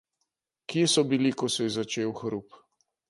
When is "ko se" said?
1.43-1.67